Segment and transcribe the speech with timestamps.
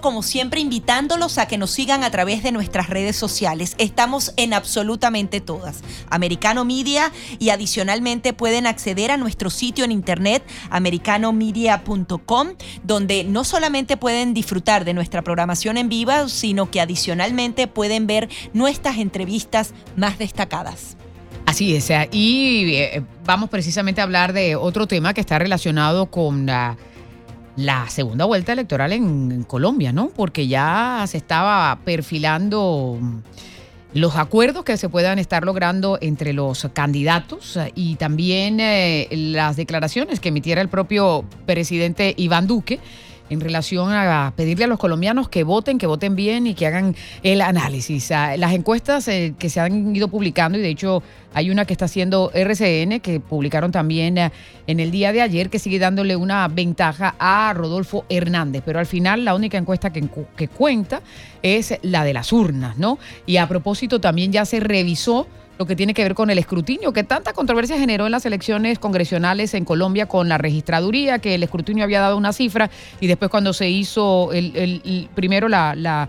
[0.00, 3.74] como siempre invitándolos a que nos sigan a través de nuestras redes sociales.
[3.78, 5.80] Estamos en absolutamente todas.
[6.08, 7.10] Americano Media
[7.40, 12.50] y adicionalmente pueden acceder a nuestro sitio en internet americanomedia.com
[12.84, 18.28] donde no solamente pueden disfrutar de nuestra programación en vivo, sino que adicionalmente pueden ver
[18.52, 20.96] nuestras entrevistas más destacadas.
[21.44, 26.46] Así es, y eh, vamos precisamente a hablar de otro tema que está relacionado con
[26.46, 26.76] la
[27.58, 30.10] la segunda vuelta electoral en, Colombia, ¿no?
[30.14, 32.98] Porque ya se estaba perfilando
[33.94, 40.20] los acuerdos que se puedan estar logrando entre los candidatos y también eh, las declaraciones
[40.20, 42.78] que emitiera el propio presidente Iván Duque
[43.30, 46.96] en relación a pedirle a los colombianos que voten, que voten bien y que hagan
[47.22, 48.10] el análisis.
[48.10, 51.02] Ah, las encuestas eh, que se han ido publicando, y de hecho
[51.34, 54.32] hay una que está haciendo RCN, que publicaron también eh,
[54.66, 58.62] en el día de ayer, que sigue dándole una ventaja a Rodolfo Hernández.
[58.64, 61.02] Pero al final la única encuesta que, que cuenta
[61.42, 62.98] es la de las urnas, ¿no?
[63.26, 65.26] Y a propósito también ya se revisó
[65.58, 68.78] lo que tiene que ver con el escrutinio, que tanta controversia generó en las elecciones
[68.78, 72.70] congresionales en Colombia con la registraduría, que el escrutinio había dado una cifra
[73.00, 76.08] y después cuando se hizo el, primero la,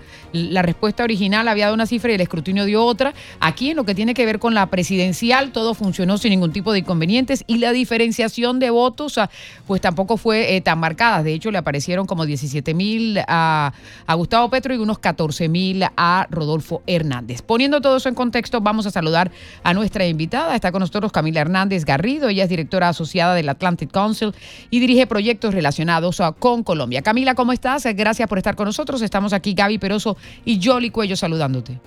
[0.62, 3.14] respuesta original había dado una cifra y el escrutinio dio otra.
[3.40, 6.72] Aquí en lo que tiene que ver con la presidencial todo funcionó sin ningún tipo
[6.72, 9.32] de inconvenientes y la diferenciación de votos ah,
[9.66, 11.24] pues tampoco fue eh, tan marcada.
[11.24, 13.74] De hecho le aparecieron como 17 mil a,
[14.06, 17.42] a Gustavo Petro y unos 14 mil a Rodolfo Hernández.
[17.42, 19.32] Poniendo todo eso en contexto, vamos a saludar
[19.64, 20.56] a nuestra invitada.
[20.56, 22.30] Está con nosotros Camila Hernández Garrido.
[22.30, 24.34] Ella es directora asociada del Atlantic Council
[24.70, 27.02] y dirige proyectos relacionados con Colombia.
[27.02, 27.86] Camila, ¿cómo estás?
[27.96, 29.02] Gracias por estar con nosotros.
[29.02, 31.80] Estamos aquí Gaby Peroso y Jolly Cuello saludándote.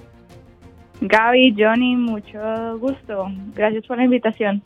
[1.01, 3.27] Gaby, Johnny, mucho gusto.
[3.55, 4.63] Gracias por la invitación.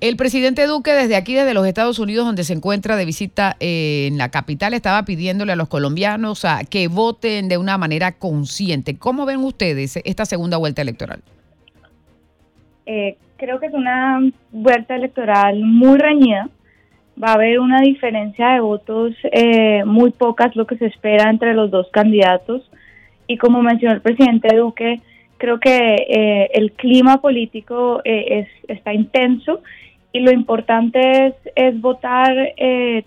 [0.00, 4.06] El presidente Duque desde aquí, desde los Estados Unidos, donde se encuentra de visita eh,
[4.08, 8.96] en la capital, estaba pidiéndole a los colombianos a que voten de una manera consciente.
[8.96, 11.22] ¿Cómo ven ustedes esta segunda vuelta electoral?
[12.86, 14.20] Eh, creo que es una
[14.52, 16.48] vuelta electoral muy reñida.
[17.22, 21.54] Va a haber una diferencia de votos eh, muy pocas, lo que se espera entre
[21.54, 22.70] los dos candidatos.
[23.26, 25.00] Y como mencionó el presidente Duque,
[25.38, 29.60] creo que eh, el clima político es, está intenso
[30.12, 32.54] y lo importante es, es votar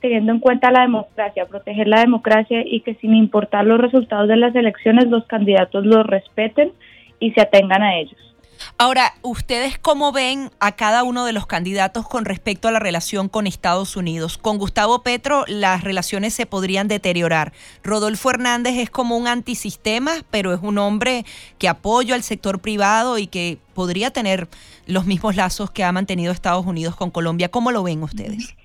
[0.01, 4.35] teniendo en cuenta la democracia, proteger la democracia y que sin importar los resultados de
[4.35, 6.71] las elecciones los candidatos los respeten
[7.19, 8.29] y se atengan a ellos.
[8.77, 13.29] Ahora, ¿ustedes cómo ven a cada uno de los candidatos con respecto a la relación
[13.29, 14.37] con Estados Unidos?
[14.37, 17.53] Con Gustavo Petro las relaciones se podrían deteriorar.
[17.83, 21.25] Rodolfo Hernández es como un antisistema, pero es un hombre
[21.57, 24.47] que apoya al sector privado y que podría tener
[24.87, 27.49] los mismos lazos que ha mantenido Estados Unidos con Colombia.
[27.49, 28.55] ¿Cómo lo ven ustedes?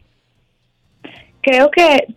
[1.42, 2.14] Creo que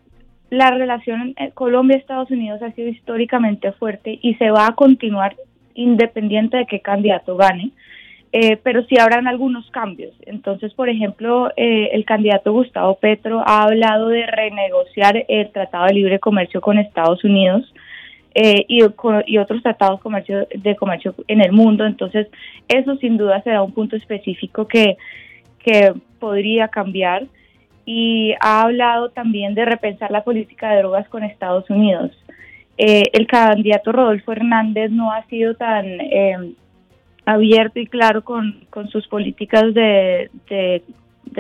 [0.49, 5.35] la relación Colombia-Estados Unidos ha sido históricamente fuerte y se va a continuar
[5.77, 7.71] independiente de qué candidato gane,
[8.33, 10.13] eh, pero sí habrán algunos cambios.
[10.25, 15.93] Entonces, por ejemplo, eh, el candidato Gustavo Petro ha hablado de renegociar el Tratado de
[15.93, 17.73] Libre Comercio con Estados Unidos.
[18.39, 18.83] Eh, y,
[19.39, 21.85] otros tratados comercio, de comercio en el mundo.
[21.85, 22.27] Entonces,
[22.67, 24.97] eso sin duda será un punto específico que,
[25.57, 27.25] que podría cambiar.
[27.85, 32.11] Y ha hablado también de repensar la política de drogas con Estados Unidos.
[32.77, 36.53] Eh, el candidato Rodolfo Hernández no ha sido tan eh,
[37.25, 40.83] abierto y claro con, sus políticas de, de,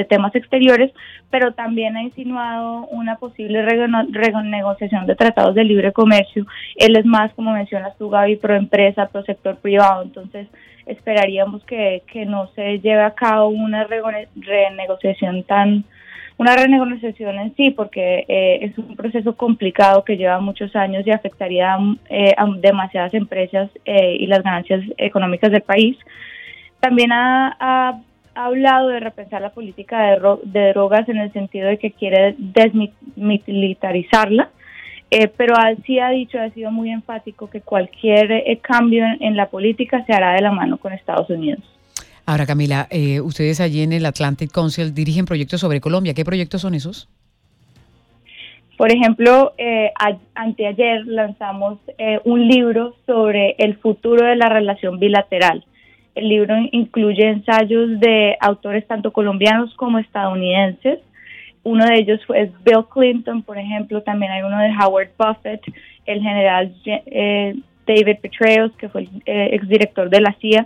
[0.05, 0.91] temas exteriores,
[1.29, 6.45] pero también ha insinuado una posible renegociación de tratados de libre comercio.
[6.75, 10.47] Él es más, como mencionas tú, Gaby, pro empresa, pro sector privado, entonces
[10.85, 15.85] esperaríamos que, que no se lleve a cabo una renegociación tan
[16.37, 21.11] una renegociación en sí, porque eh, es un proceso complicado que lleva muchos años y
[21.11, 21.77] afectaría
[22.09, 25.97] eh, a demasiadas empresas eh, y las ganancias económicas del país.
[26.79, 27.99] También ha,
[28.35, 34.51] hablado de repensar la política de, de, drogas en el sentido de que quiere desmilitarizarla,
[35.35, 35.55] pero
[35.87, 40.33] sí ha dicho, ha sido muy enfático que cualquier cambio en la política se hará
[40.33, 41.63] de la mano con Estados Unidos.
[42.27, 46.13] Ahora, Camila, eh, ustedes allí en el Atlantic Council dirigen proyectos sobre Colombia.
[46.13, 47.09] ¿Qué proyectos son esos?
[48.77, 49.91] Por ejemplo, eh,
[50.35, 55.65] anteayer lanzamos eh, un libro sobre el futuro de la relación bilateral.
[56.13, 60.99] El libro incluye ensayos de autores tanto colombianos como estadounidenses,
[61.67, 65.61] uno de ellos es Bill Clinton, por ejemplo, también hay uno de Howard Buffett,
[66.05, 70.65] el general eh, David Petraeus, que fue el eh, exdirector de la CIA,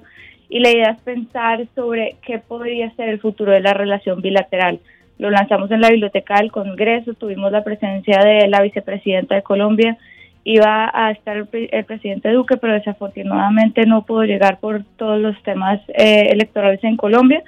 [0.51, 4.81] y la idea es pensar sobre qué podría ser el futuro de la relación bilateral.
[5.17, 9.97] Lo lanzamos en la biblioteca del Congreso, tuvimos la presencia de la vicepresidenta de Colombia,
[10.43, 15.79] iba a estar el, presidente Duque, pero desafortunadamente no pudo llegar por todos los temas
[15.87, 17.41] eh, electorales en Colombia.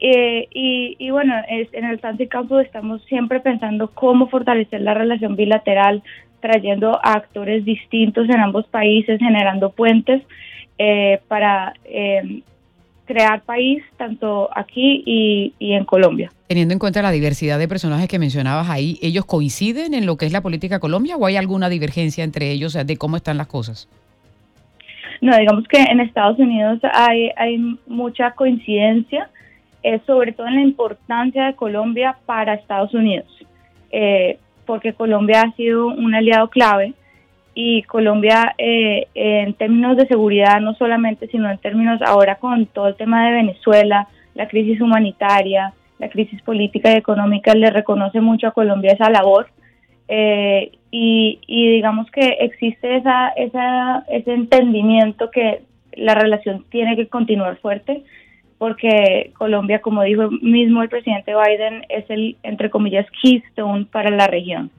[0.00, 5.36] Eh, y, bueno, es, en el Santi Campo estamos siempre pensando cómo fortalecer la relación
[5.36, 6.02] bilateral,
[6.40, 10.22] trayendo a actores distintos en ambos países, generando puentes
[10.78, 12.42] eh, para eh,
[13.04, 16.30] crear país tanto aquí y, y, en Colombia.
[16.46, 20.26] Teniendo en cuenta la diversidad de personajes que mencionabas ahí, ¿ellos coinciden en lo que
[20.26, 23.88] es la política Colombia o hay alguna divergencia entre ellos de cómo están las cosas?
[25.20, 29.28] No, digamos que en Estados Unidos hay, hay mucha coincidencia
[29.82, 33.28] eh, sobre todo en la importancia de Colombia para Estados Unidos,
[33.92, 34.38] eh,
[34.68, 36.92] porque Colombia ha sido un aliado clave
[37.54, 42.88] y Colombia eh, en términos de seguridad, no solamente, sino en términos ahora con todo
[42.88, 48.46] el tema de Venezuela, la crisis humanitaria, la crisis política y económica, le reconoce mucho
[48.46, 49.48] a Colombia esa labor.
[50.90, 55.62] y, y, digamos que existe esa, esa, ese entendimiento que
[55.94, 58.04] la relación tiene que continuar fuerte
[58.58, 64.26] porque Colombia, como dijo mismo el presidente Biden, es el, entre comillas, keystone para la
[64.26, 64.70] región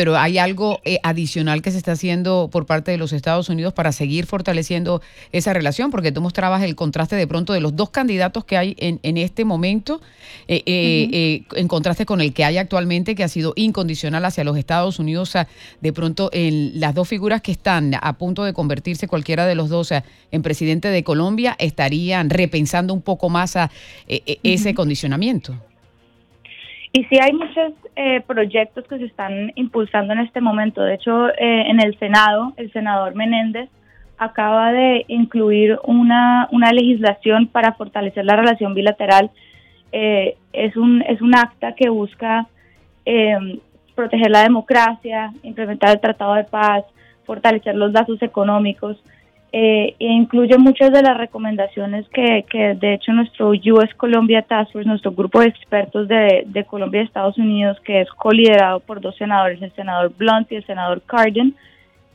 [0.00, 3.74] pero hay algo eh, adicional que se está haciendo por parte de los Estados Unidos
[3.74, 7.90] para seguir fortaleciendo esa relación, porque tú mostrabas el contraste de pronto de los dos
[7.90, 10.00] candidatos que hay en, en este momento,
[10.48, 14.56] eh, eh, en contraste con el que hay actualmente, que ha sido incondicional hacia los
[14.56, 15.34] Estados Unidos.
[15.82, 19.68] de pronto, en las dos figuras que están a punto de convertirse cualquiera de los
[19.68, 23.70] dos en presidente de Colombia, estarían repensando un poco más a,
[24.08, 25.58] ese condicionamiento.
[26.92, 30.82] Y sí hay muchos eh, proyectos que se están impulsando en este momento.
[30.82, 33.68] De hecho, eh, en el Senado, el senador Menéndez
[34.18, 39.30] acaba de incluir una, una legislación para fortalecer la relación bilateral.
[39.92, 42.46] Eh, es, un, es un acta que busca
[43.94, 46.84] proteger la democracia, implementar el Tratado de Paz,
[47.24, 49.02] fortalecer los lazos económicos
[49.52, 52.44] eh, e incluye muchas de las recomendaciones que,
[52.80, 57.36] de hecho nuestro US Colombia Task Force, nuestro grupo de expertos de, Colombia y Estados
[57.36, 61.56] Unidos, que es coliderado por dos senadores, el senador Blunt y el senador Cardin,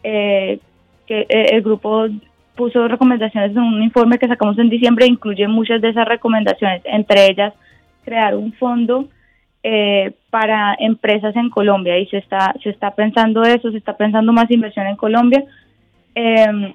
[0.03, 0.59] eh,
[1.07, 2.07] que eh, el grupo
[2.55, 7.29] puso recomendaciones en un informe que sacamos en diciembre, incluye muchas de esas recomendaciones, entre
[7.29, 7.53] ellas
[8.05, 9.09] crear un fondo
[9.61, 14.31] eh, para empresas en Colombia y se está se está pensando eso, se está pensando
[14.31, 15.43] más inversión en Colombia.
[16.13, 16.73] Eh,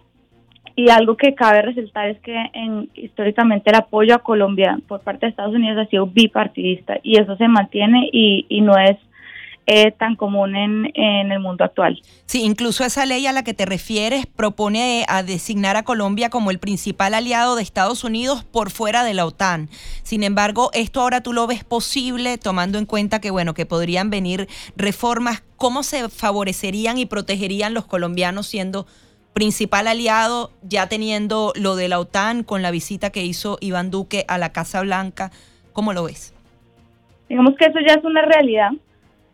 [0.76, 5.26] y algo que cabe resaltar es que en, históricamente el apoyo a Colombia por parte
[5.26, 8.96] de Estados Unidos ha sido bipartidista y eso se mantiene y, no es
[9.66, 12.00] eh, tan común en, en, el mundo actual.
[12.26, 16.50] Sí, incluso esa ley a la que te refieres propone a designar a Colombia como
[16.50, 19.68] el principal aliado de Estados Unidos por fuera de la OTAN.
[20.02, 24.10] Sin embargo, esto ahora tú lo ves posible tomando en cuenta que bueno, que podrían
[24.10, 28.86] venir reformas, ¿cómo se favorecerían y protegerían los colombianos siendo
[29.32, 34.24] principal aliado, ya teniendo lo de la OTAN con la visita que hizo Iván Duque
[34.28, 35.30] a la Casa Blanca.
[35.72, 36.34] ¿Cómo lo ves?
[37.28, 38.70] Digamos que eso ya es una realidad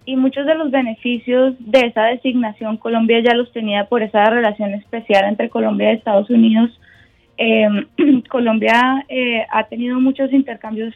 [0.04, 4.74] y muchos de los beneficios de esa designación Colombia ya los tenía por esa relación
[4.74, 6.70] especial entre Colombia y Estados Unidos.
[7.38, 7.66] Eh,
[8.30, 10.94] Colombia eh, ha tenido muchos intercambios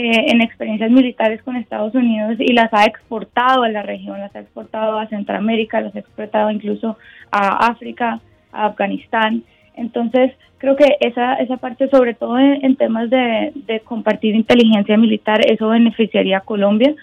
[0.00, 4.32] eh, en experiencias militares con Estados Unidos y las ha exportado a la región, las
[4.36, 6.96] ha exportado a Centroamérica, las ha exportado incluso
[7.32, 8.20] a África,
[8.52, 9.42] a Afganistán.
[9.74, 15.66] Entonces, creo que esa, esa parte, sobre todo en, temas de, compartir inteligencia militar, eso
[15.66, 16.94] beneficiaría a Colombia,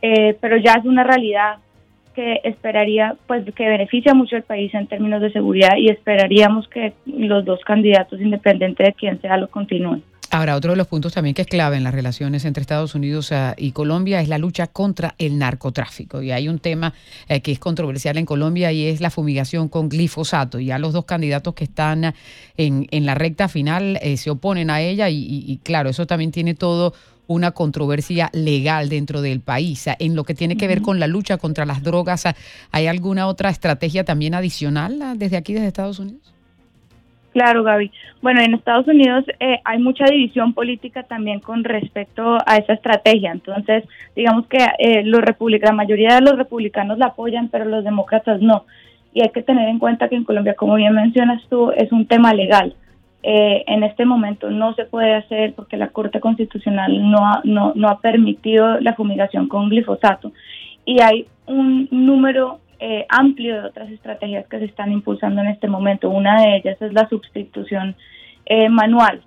[0.00, 1.58] eh, pero ya es una realidad
[2.12, 6.92] que esperaría, pues que beneficia mucho al país en términos de seguridad y esperaríamos que
[7.06, 10.02] los dos candidatos, independiente de quién sea, lo continúen.
[10.34, 13.30] Ahora, otro de los puntos también que es clave en las relaciones entre Estados Unidos
[13.32, 16.22] eh, y Colombia es la lucha contra el narcotráfico.
[16.22, 16.94] Y hay un tema
[17.28, 20.58] eh, que es controversial en Colombia y es la fumigación con glifosato.
[20.58, 22.14] Ya los dos candidatos que están
[22.56, 26.54] en, en la recta final eh, se oponen a ella y, claro, eso también tiene
[26.54, 26.94] todo
[27.26, 29.84] una controversia legal dentro del país.
[29.98, 32.24] En lo que tiene que ver con la lucha contra las drogas,
[32.70, 36.31] ¿hay alguna otra estrategia también adicional desde aquí, desde Estados Unidos?
[37.32, 37.90] Claro, Gaby.
[38.20, 43.32] Bueno, en Estados Unidos eh, hay mucha división política también con respecto a esa estrategia.
[43.32, 43.84] Entonces,
[44.14, 48.66] digamos que eh, los la mayoría de los republicanos la apoyan, pero los demócratas no.
[49.14, 52.06] Y hay que tener en cuenta que en Colombia, como bien mencionas tú, es un
[52.06, 52.74] tema legal.
[53.22, 57.72] Eh, en este momento no se puede hacer porque la Corte Constitucional no ha, no,
[57.76, 60.32] no ha permitido la fumigación con glifosato
[60.84, 65.68] y hay un número eh, amplio de otras estrategias que se están impulsando en este
[65.68, 66.10] momento.
[66.10, 67.94] Una de ellas es la sustitución
[68.46, 69.22] eh, manual.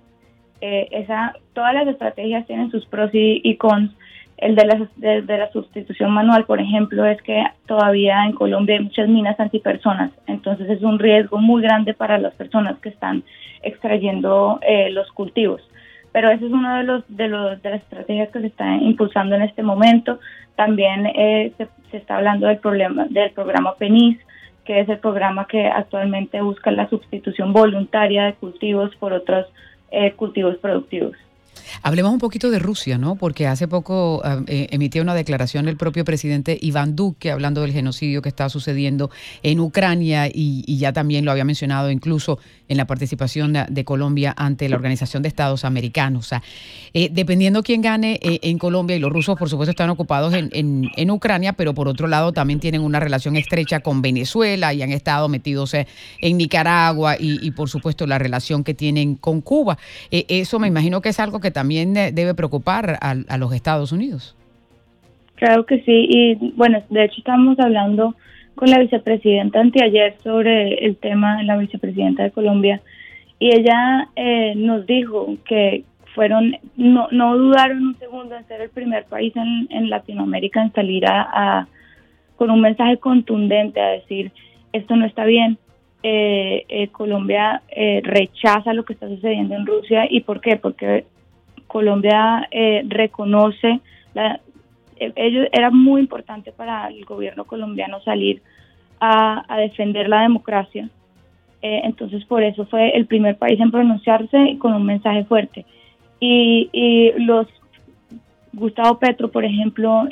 [0.60, 3.90] esa, todas las estrategias tienen sus pros y, cons.
[4.36, 8.84] El de la, de la sustitución manual, por ejemplo, es que todavía en Colombia hay
[8.84, 13.24] muchas minas antipersonas, entonces es un riesgo muy grande para las personas que están
[13.62, 15.62] extrayendo eh, los cultivos.
[16.16, 19.34] Pero ese es uno de los, de los de las estrategias que se está impulsando
[19.34, 20.18] en este momento.
[20.54, 24.16] También eh, se, está hablando del problema del programa PENIS,
[24.64, 29.44] que es el programa que actualmente busca la sustitución voluntaria de cultivos por otros
[29.90, 31.18] eh, cultivos productivos.
[31.82, 33.16] Hablemos un poquito de Rusia, ¿no?
[33.16, 37.72] Porque hace poco ah, eh, emitió una declaración el propio presidente Iván Duque hablando del
[37.72, 39.10] genocidio que está sucediendo
[39.42, 44.68] en Ucrania y, ya también lo había mencionado incluso en la participación de, Colombia ante
[44.68, 46.26] la Organización de Estados Americanos.
[46.26, 46.42] O sea,
[46.92, 51.10] eh, dependiendo quién gane eh, en Colombia, y los rusos por supuesto están ocupados en,
[51.10, 55.28] Ucrania, pero por otro lado también tienen una relación estrecha con Venezuela y han estado
[55.28, 59.78] metidos en Nicaragua y, por supuesto la relación que tienen con Cuba.
[60.10, 64.36] eso me imagino que es algo que también debe preocupar a, los Estados Unidos.
[65.36, 68.14] Claro que sí, y bueno, de hecho estamos hablando
[68.54, 72.80] con la vicepresidenta anteayer sobre el tema de la vicepresidenta de Colombia
[73.38, 75.84] y ella eh, nos dijo que
[76.14, 81.04] fueron, no, no dudaron un segundo en ser el primer país en, Latinoamérica en salir
[81.06, 81.68] a,
[82.36, 84.32] con un mensaje contundente a decir
[84.72, 85.58] esto no está bien,
[86.02, 87.62] eh, eh, Colombia
[88.02, 91.04] rechaza lo que está sucediendo en Rusia y por qué, porque
[91.66, 93.80] Colombia eh, reconoce,
[94.14, 94.40] la,
[94.96, 98.42] eh, ellos, era muy importante para el gobierno colombiano salir
[99.00, 100.88] a, defender la democracia.
[101.62, 105.64] Eh, entonces, por eso fue el primer país en pronunciarse con un mensaje fuerte.
[106.20, 107.46] Y, y los
[108.52, 110.08] Gustavo Petro, por ejemplo,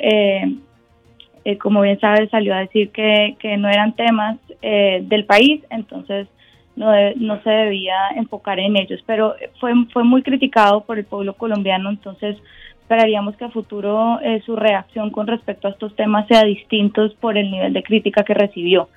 [1.59, 6.27] como bien sabes, salió a decir que no eran temas del país, entonces
[6.75, 11.33] no, no se debía enfocar en ellos, pero fue, fue muy criticado por el pueblo
[11.33, 12.37] colombiano, entonces
[12.81, 17.37] esperaríamos que a futuro eh, su reacción con respecto a estos temas sea distinto por
[17.37, 18.89] el nivel de crítica que recibió.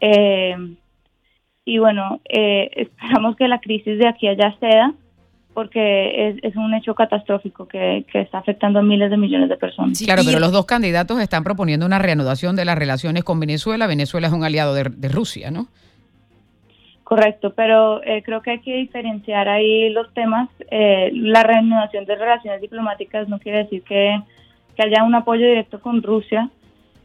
[0.00, 0.54] Eh,
[1.64, 4.94] y bueno, eh, esperamos que la crisis de aquí allá ceda,
[5.54, 9.56] porque es, es, un hecho catastrófico que, que, está afectando a miles de millones de
[9.56, 9.98] personas.
[9.98, 13.86] claro, pero los dos candidatos están proponiendo una reanudación de las relaciones con Venezuela.
[13.86, 15.66] Venezuela es un aliado de, de Rusia, ¿no?
[17.06, 20.48] Correcto, pero eh, creo que hay que diferenciar ahí los temas.
[20.72, 24.20] Eh, la reanudación de relaciones diplomáticas no quiere decir que,
[24.76, 26.50] haya un apoyo directo con Rusia.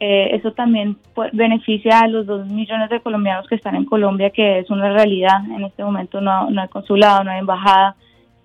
[0.00, 0.96] Eh, eso también
[1.32, 5.38] beneficia a los dos millones de colombianos que están en Colombia, que es una realidad.
[5.54, 7.94] En este momento no, hay consulado, no hay embajada.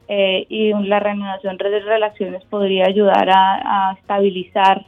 [0.08, 4.86] y la reanudación de relaciones podría ayudar a estabilizar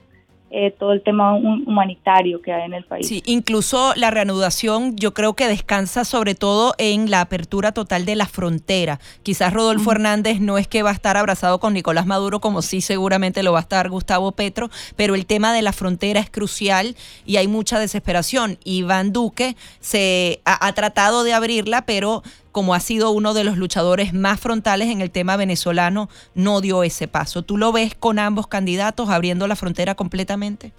[0.51, 3.07] eh, todo el tema humanitario que hay en el país.
[3.07, 8.15] Sí, incluso la reanudación yo creo que descansa sobre todo en la apertura total de
[8.15, 8.99] la frontera.
[9.21, 12.81] Quizás Rodolfo Hernández no es que va a estar abrazado con Nicolás Maduro como sí
[12.81, 16.95] seguramente lo va a estar Gustavo Petro, pero el tema de la frontera es crucial
[17.25, 18.57] y hay mucha desesperación.
[18.63, 24.13] Iván Duque se ha tratado de abrirla, pero como ha sido uno de los luchadores
[24.13, 27.43] más frontales en el tema venezolano, no dio ese paso.
[27.43, 30.71] ¿Tú lo ves con ambos candidatos abriendo la frontera completamente?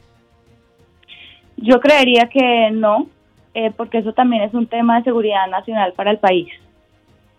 [1.57, 3.07] Yo creería que no,
[3.55, 6.49] eh, porque eso también es un tema de seguridad nacional para el país.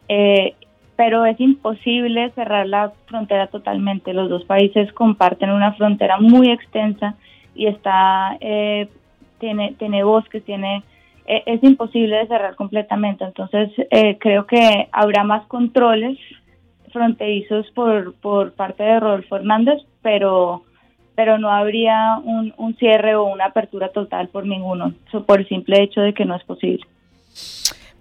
[0.07, 0.55] Eh,
[0.95, 4.13] pero es imposible cerrar la frontera totalmente.
[4.13, 7.15] Los dos países comparten una frontera muy extensa
[7.55, 8.87] y está eh,
[9.39, 10.83] tiene tiene bosques, tiene
[11.31, 13.23] eh, es imposible de cerrar completamente.
[13.23, 16.17] Entonces, eh, creo que habrá más controles
[16.91, 20.63] fronterizos por, por parte de Rodolfo Hernández, pero,
[21.15, 24.93] pero no habría un, un cierre o una apertura total por ninguno,
[25.25, 26.85] por el simple hecho de que no es posible.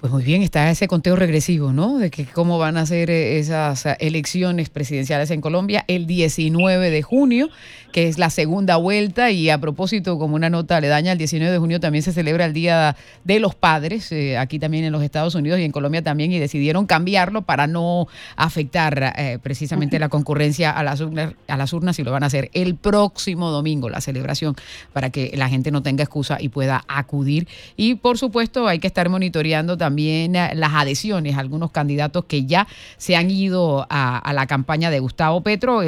[0.00, 1.98] Pues muy bien, está ese conteo regresivo, ¿no?
[1.98, 7.02] De que cómo van a ser eh, esas elecciones presidenciales en Colombia el 19 de
[7.02, 7.50] junio,
[7.92, 9.30] que es la segunda vuelta.
[9.30, 12.46] Y a propósito, como una nota le daña, el 19 de junio también se celebra
[12.46, 16.00] el Día de los Padres, eh, aquí también en los Estados Unidos y en Colombia
[16.00, 21.58] también, y decidieron cambiarlo para no afectar eh, precisamente la concurrencia a las, urnas, a
[21.58, 24.56] las urnas y lo van a hacer el próximo domingo, la celebración,
[24.94, 27.48] para que la gente no tenga excusa y pueda acudir.
[27.76, 32.46] Y por supuesto, hay que estar monitoreando también también eh, las adhesiones algunos candidatos que
[32.46, 35.82] ya se han ido a, la campaña de Gustavo Petro.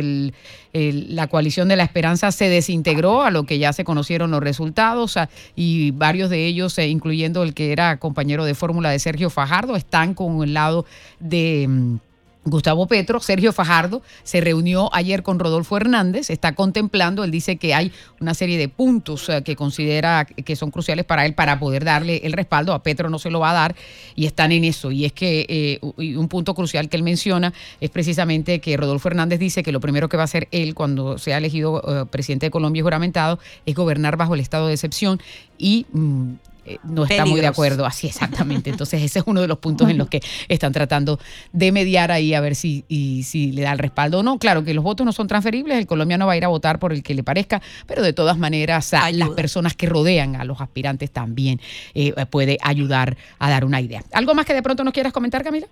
[0.72, 5.16] la coalición de la esperanza se desintegró a lo que ya se conocieron los resultados
[5.54, 9.76] y varios de ellos, eh, incluyendo el que era compañero de fórmula de Sergio Fajardo,
[9.76, 10.84] están con el lado
[11.20, 11.96] de mm,
[12.44, 17.72] Gustavo Petro, Sergio Fajardo, se reunió ayer con Rodolfo Hernández, está contemplando, él dice que
[17.72, 21.84] hay una serie de puntos eh, que considera que son cruciales para él para poder
[21.84, 23.76] darle el respaldo, a Petro no se lo va a dar
[24.16, 24.90] y están en eso.
[24.90, 29.38] Y es que eh, un punto crucial que él menciona es precisamente que Rodolfo Hernández
[29.38, 32.50] dice que lo primero que va a hacer él cuando sea elegido eh, presidente de
[32.50, 35.20] Colombia y juramentado es gobernar bajo el estado de excepción
[35.58, 36.32] y mm,
[36.64, 37.86] eh, no está muy de acuerdo.
[37.86, 38.70] Así exactamente.
[38.70, 41.18] Entonces ese es uno de los puntos en los que están tratando
[41.52, 44.38] de mediar ahí a ver si, y, si le da el respaldo o no.
[44.38, 46.92] Claro que los votos no son transferibles, el colombiano va a ir a votar por
[46.92, 51.10] el que le parezca, pero de todas maneras las personas que rodean a los aspirantes
[51.10, 51.60] también
[51.94, 54.02] eh, puede ayudar a dar una idea.
[54.12, 55.66] ¿Algo más que de pronto nos quieras comentar, Camila?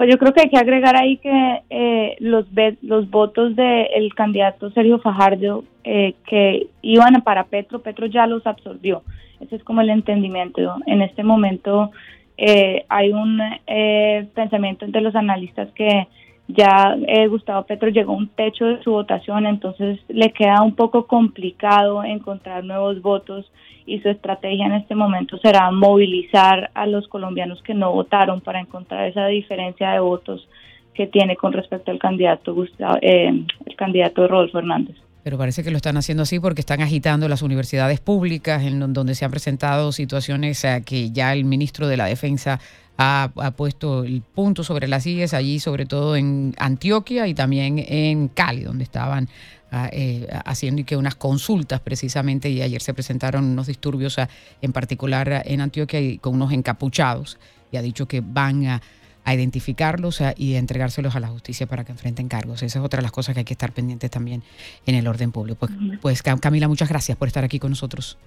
[0.00, 2.46] Pues yo creo que hay que agregar ahí que eh, los
[2.80, 9.02] los votos del candidato Sergio Fajardo eh, que iban para Petro, Petro ya los absorbió.
[9.40, 10.76] Ese es como el entendimiento.
[10.86, 11.90] En este momento
[12.38, 16.08] eh, hay un eh, pensamiento entre los analistas que
[16.56, 20.74] ya eh, Gustavo Petro llegó a un techo de su votación, entonces le queda un
[20.74, 23.50] poco complicado encontrar nuevos votos
[23.86, 28.60] y su estrategia en este momento será movilizar a los colombianos que no votaron para
[28.60, 30.48] encontrar esa diferencia de votos
[30.94, 34.96] que tiene con respecto al candidato Gustavo, el candidato Rodolfo Hernández.
[35.22, 39.14] Pero parece que lo están haciendo así porque están agitando las universidades públicas, en donde
[39.14, 42.58] se han presentado situaciones a que ya el ministro de la Defensa
[43.02, 48.28] ha, puesto el punto sobre las sillas allí, sobre todo en Antioquia y también en
[48.28, 49.28] Cali, donde estaban
[49.72, 54.18] ah, eh, haciendo y que unas consultas precisamente y ayer se presentaron unos disturbios
[54.60, 57.38] en particular en Antioquia y con unos encapuchados
[57.72, 58.82] y ha dicho que van a
[59.22, 62.62] a identificarlos y entregárselos a la justicia para que enfrenten cargos.
[62.62, 64.42] Esa es otra de las cosas que hay que estar pendientes también
[64.86, 65.68] en el orden público.
[66.00, 68.18] Pues, pues Camila, muchas gracias por estar aquí con nosotros.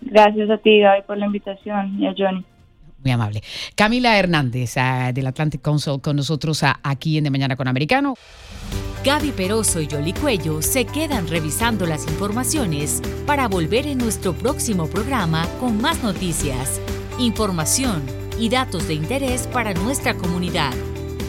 [0.00, 2.44] Gracias a ti, Gaby, por la invitación y a Johnny.
[3.04, 3.42] Muy amable.
[3.74, 8.14] Camila Hernández ah, del Atlantic Council con nosotros ah, aquí en De Mañana con Americano.
[9.04, 14.86] Gaby Peroso y Yoli Cuello se quedan revisando las informaciones para volver en nuestro próximo
[14.86, 16.80] programa con más noticias,
[17.18, 18.02] información
[18.38, 20.72] y datos de interés para nuestra comunidad.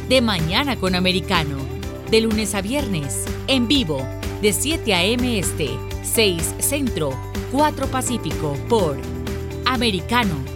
[0.08, 1.58] De mañana con Americano,
[2.10, 3.98] de lunes a viernes, en vivo,
[4.42, 5.38] de 7 a.m.
[5.38, 5.72] Este,
[6.04, 7.12] 6 Centro,
[7.52, 8.98] 4 Pacífico, por
[9.66, 10.55] Americano